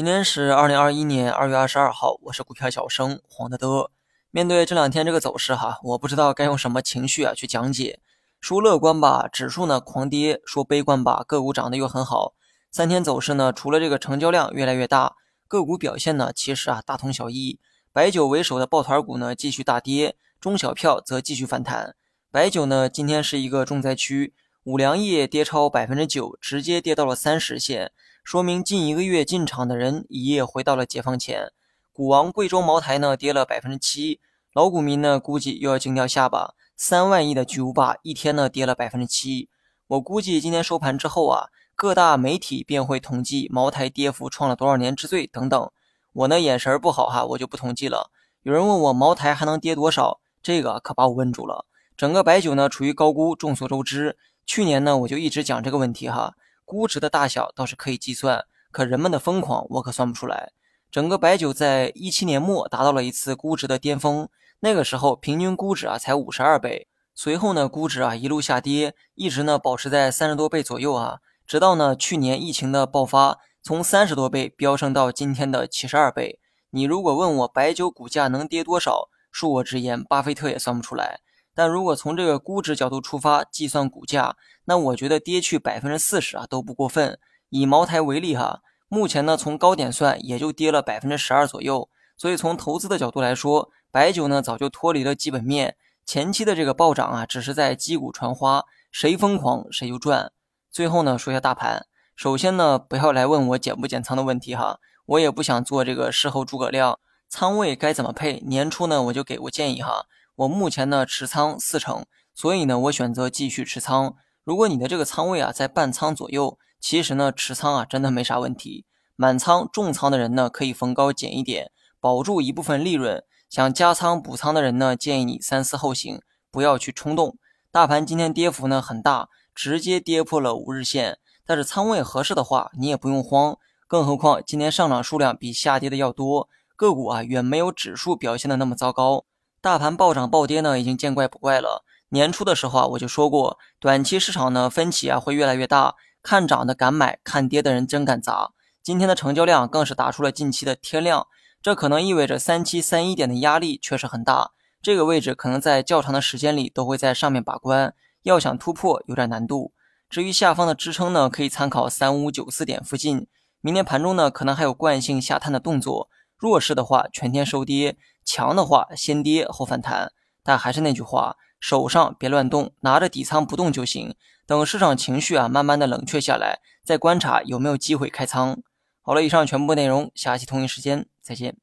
[0.00, 3.90] 今天是二零二一年二月二十二号，我是股票小生黄德德。
[4.30, 8.00] 面对这两天这个走势哈，我不知道该用什么情绪啊去讲解。
[8.40, 12.32] 说乐观吧，指数呢狂跌；说悲观吧，个股涨得又很好。
[12.70, 15.16] 三天走势呢，除了这个成交量越来越大，
[15.46, 17.60] 个股表现呢其实啊大同小异。
[17.92, 21.94] 白酒为首的抱团股呢继续大跌，中小票则继续反弹。
[22.32, 24.32] 白酒呢今天是一个重灾区，
[24.64, 27.92] 五粮液跌超百分之九，直接跌到了三十线。
[28.22, 31.52] 说明近一个月进场的人一夜回到了解放前。
[31.92, 34.20] 股王贵州茅台呢跌了百分之七，
[34.52, 36.54] 老股民呢估计又要惊掉下巴。
[36.76, 39.48] 三万亿的巨无霸一天呢跌了百分之七。
[39.88, 45.70] 我估计今天收盘之后啊，各大媒体便会统计茅台跌幅创了多少年之最等等。
[46.12, 48.10] 我呢眼神不好哈，我就不统计了。
[48.42, 51.66] 有人问我茅台还能跌多少，这个可把我问住了。
[51.96, 54.16] 整个白酒呢处于高估，众所周知。
[54.46, 56.34] 去年呢我就一直讲这个问题哈。
[56.70, 60.52] 估值的大小倒是可以计算，可人们的疯狂我可算不出来。
[60.88, 64.28] 整个白酒在一七年末达到了一次估值的巅峰，
[64.60, 76.38] 那个时候平均估值啊才五十二倍，随后呢估值啊一路下跌，一直呢保持在三十多倍左右啊，直到呢去年疫情的爆发，从三十多倍飙升到今天的七十二倍。
[76.70, 81.18] 你如果问我白酒股价能跌多少，恕我直言，巴菲特也算不出来。
[81.54, 87.18] 但如果从这个估值角度出发计算股价，那我觉得跌去百分之四十啊都不过分。
[87.48, 91.88] 以茅台为例哈，目前呢从高点算也就跌了百分之十二左右。
[92.16, 100.30] 所以从投资的角度来说，白酒呢早就脱离了基本面，前期的这个暴涨啊只是在击鼓传花，谁疯狂谁就赚。
[100.70, 110.06] 最后呢说一下大盘，首先呢不要来问我减不减仓的问题哈，我也不想做这个事后诸葛亮，仓位该怎么配，年初呢我就给过建议哈。
[110.40, 114.14] 我目前呢持仓四成，所以呢我选择继续持仓。
[114.42, 118.86] 如果你的这个仓位啊在半仓左右，其实呢持仓啊真的没啥问题。
[119.16, 123.22] 满仓重仓的人呢可以逢高减一点，保住一部分利润。
[123.50, 127.36] 想加仓补仓的人呢，建议你三思后行，不要去冲动。
[127.70, 131.18] 大盘今天跌幅呢很大，直接跌破了五日线。
[131.44, 133.58] 但是仓位合适的话，你也不用慌。
[133.86, 139.26] 更何况今天上涨数量比下跌的要多，个股啊远没有指数表现的那么糟糕。
[139.62, 141.84] 大盘暴涨暴跌呢，已经见怪不怪了。
[142.08, 148.52] 年初的时候啊，我就说过，短期市场呢分歧啊会越来越大，看涨的敢买，看跌的人真敢砸。
[148.82, 151.26] 今天的成交量更是打出了近期的天量，
[151.60, 159.74] 这可能意味着三七三一点的压力确实很大，这个位置可能在较长的时间里都会在上面把关，要想突破有点难度。
[160.08, 163.26] 至于下方的支撑呢，可以参考三五九四点附近。
[163.60, 166.08] 明天盘中呢，可能还有惯性下探的动作，
[166.40, 167.96] 弱势的话全天收跌。
[168.24, 170.12] 强的话，先跌后反弹，
[170.42, 174.14] 但还是那句话，手上别乱动，拿着底仓不动就行。
[174.46, 178.62] 等市场情绪啊慢慢的冷却下来，再观察有没有机会开仓。
[179.00, 181.56] 好了，以上全部内容，下期同一时间再见。